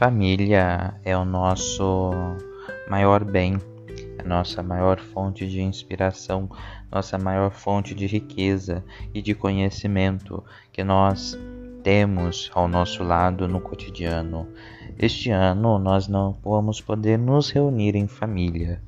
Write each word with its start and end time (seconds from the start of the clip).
Família 0.00 0.94
é 1.04 1.14
o 1.14 1.26
nosso 1.26 2.10
maior 2.88 3.22
bem, 3.22 3.58
a 4.18 4.26
nossa 4.26 4.62
maior 4.62 4.98
fonte 4.98 5.46
de 5.46 5.60
inspiração, 5.60 6.48
nossa 6.90 7.18
maior 7.18 7.50
fonte 7.50 7.94
de 7.94 8.06
riqueza 8.06 8.82
e 9.12 9.20
de 9.20 9.34
conhecimento 9.34 10.42
que 10.72 10.82
nós 10.82 11.38
temos 11.82 12.50
ao 12.54 12.66
nosso 12.66 13.02
lado 13.04 13.46
no 13.46 13.60
cotidiano. 13.60 14.48
Este 14.98 15.28
ano 15.28 15.78
nós 15.78 16.08
não 16.08 16.34
vamos 16.42 16.80
poder 16.80 17.18
nos 17.18 17.50
reunir 17.50 17.94
em 17.94 18.06
família, 18.06 18.80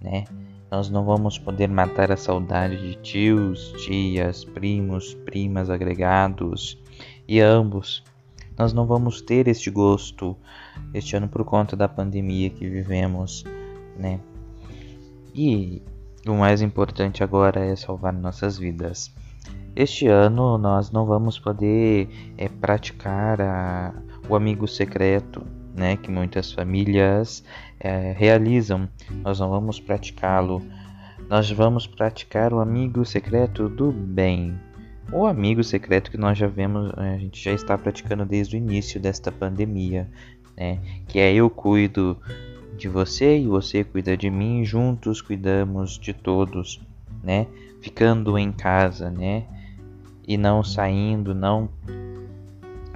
né? 0.00 0.26
Nós 0.70 0.88
não 0.88 1.04
vamos 1.04 1.36
poder 1.36 1.68
matar 1.68 2.12
a 2.12 2.16
saudade 2.16 2.76
de 2.76 2.94
tios, 3.02 3.72
tias, 3.84 4.44
primos, 4.44 5.12
primas, 5.12 5.68
agregados 5.68 6.80
e 7.26 7.40
ambos. 7.40 8.04
Nós 8.58 8.72
não 8.72 8.86
vamos 8.86 9.20
ter 9.20 9.48
este 9.48 9.70
gosto 9.70 10.36
este 10.92 11.16
ano 11.16 11.28
por 11.28 11.44
conta 11.44 11.76
da 11.76 11.88
pandemia 11.88 12.50
que 12.50 12.68
vivemos, 12.68 13.44
né? 13.98 14.20
E 15.34 15.82
o 16.26 16.34
mais 16.34 16.62
importante 16.62 17.22
agora 17.22 17.64
é 17.64 17.76
salvar 17.76 18.12
nossas 18.12 18.58
vidas. 18.58 19.12
Este 19.74 20.06
ano 20.06 20.56
nós 20.56 20.90
não 20.90 21.04
vamos 21.04 21.38
poder 21.38 22.08
é, 22.38 22.48
praticar 22.48 23.40
a, 23.40 23.94
o 24.28 24.34
amigo 24.34 24.66
secreto, 24.66 25.42
né, 25.74 25.96
que 25.96 26.10
muitas 26.10 26.50
famílias 26.50 27.44
é, 27.78 28.12
realizam. 28.16 28.88
Nós 29.22 29.38
não 29.38 29.50
vamos 29.50 29.78
praticá-lo. 29.78 30.62
Nós 31.28 31.50
vamos 31.50 31.86
praticar 31.86 32.54
o 32.54 32.60
amigo 32.60 33.04
secreto 33.04 33.68
do 33.68 33.92
bem. 33.92 34.58
O 35.12 35.24
amigo 35.24 35.62
secreto 35.62 36.10
que 36.10 36.16
nós 36.16 36.36
já 36.36 36.48
vemos, 36.48 36.92
é, 36.98 37.14
a 37.14 37.18
gente 37.18 37.42
já 37.42 37.52
está 37.52 37.78
praticando 37.78 38.24
desde 38.26 38.56
o 38.56 38.58
início 38.58 39.00
desta 39.00 39.30
pandemia, 39.30 40.08
né? 40.56 40.80
Que 41.06 41.20
é 41.20 41.32
eu 41.32 41.48
cuido 41.48 42.20
de 42.76 42.88
você 42.88 43.38
e 43.38 43.46
você 43.46 43.84
cuida 43.84 44.16
de 44.16 44.28
mim, 44.28 44.64
juntos 44.64 45.22
cuidamos 45.22 45.96
de 45.98 46.12
todos, 46.12 46.80
né? 47.22 47.46
Ficando 47.80 48.36
em 48.36 48.50
casa, 48.50 49.08
né? 49.08 49.44
E 50.26 50.36
não 50.36 50.64
saindo, 50.64 51.32
não 51.34 51.68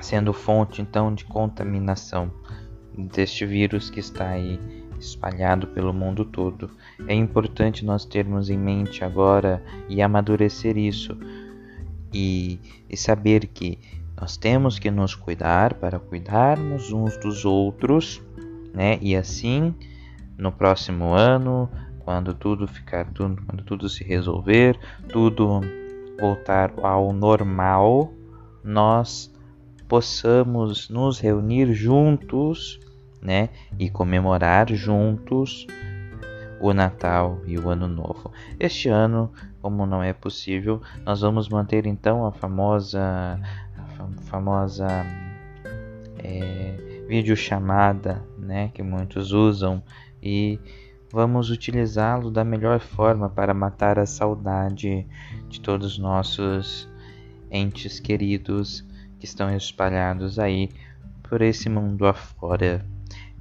sendo 0.00 0.32
fonte 0.32 0.82
então 0.82 1.14
de 1.14 1.24
contaminação 1.24 2.32
deste 2.98 3.46
vírus 3.46 3.88
que 3.88 4.00
está 4.00 4.30
aí 4.30 4.58
espalhado 4.98 5.68
pelo 5.68 5.94
mundo 5.94 6.24
todo. 6.24 6.70
É 7.06 7.14
importante 7.14 7.84
nós 7.84 8.04
termos 8.04 8.50
em 8.50 8.58
mente 8.58 9.04
agora 9.04 9.62
e 9.88 10.02
amadurecer 10.02 10.76
isso 10.76 11.16
e, 12.12 12.58
e 12.88 12.96
saber 12.96 13.46
que 13.46 13.78
nós 14.20 14.36
temos 14.36 14.78
que 14.78 14.90
nos 14.90 15.14
cuidar 15.14 15.74
para 15.74 15.98
cuidarmos 15.98 16.92
uns 16.92 17.16
dos 17.16 17.44
outros, 17.44 18.22
né? 18.74 18.98
E 19.00 19.16
assim, 19.16 19.74
no 20.36 20.52
próximo 20.52 21.14
ano, 21.14 21.70
quando 22.00 22.34
tudo 22.34 22.66
ficar 22.66 23.06
tudo, 23.12 23.42
quando 23.46 23.64
tudo 23.64 23.88
se 23.88 24.04
resolver, 24.04 24.78
tudo 25.08 25.60
voltar 26.18 26.72
ao 26.82 27.12
normal, 27.12 28.12
nós 28.62 29.32
possamos 29.88 30.88
nos 30.90 31.18
reunir 31.18 31.72
juntos, 31.72 32.78
né, 33.22 33.50
e 33.78 33.90
comemorar 33.90 34.72
juntos 34.72 35.66
o 36.60 36.74
Natal 36.74 37.40
e 37.46 37.58
o 37.58 37.68
Ano 37.70 37.88
Novo. 37.88 38.30
Este 38.58 38.88
ano, 38.88 39.32
como 39.62 39.86
não 39.86 40.02
é 40.02 40.12
possível, 40.12 40.80
nós 41.04 41.22
vamos 41.22 41.48
manter 41.48 41.86
então 41.86 42.26
a 42.26 42.32
famosa 42.32 43.40
a 43.76 44.22
famosa 44.22 44.86
é, 46.18 47.04
videochamada, 47.08 48.22
né, 48.38 48.70
que 48.74 48.82
muitos 48.82 49.32
usam 49.32 49.82
e 50.22 50.58
vamos 51.12 51.50
utilizá-lo 51.50 52.30
da 52.30 52.44
melhor 52.44 52.78
forma 52.78 53.28
para 53.28 53.52
matar 53.52 53.98
a 53.98 54.06
saudade 54.06 55.06
de 55.48 55.60
todos 55.60 55.92
os 55.92 55.98
nossos 55.98 56.88
entes 57.50 57.98
queridos 57.98 58.86
que 59.18 59.24
estão 59.24 59.54
espalhados 59.54 60.38
aí 60.38 60.70
por 61.22 61.42
esse 61.42 61.68
mundo 61.68 62.06
afora. 62.06 62.84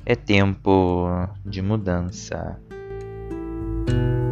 É 0.05 0.15
tempo 0.15 1.07
de 1.45 1.61
mudança. 1.61 2.59
thank 3.89 4.01
you 4.01 4.28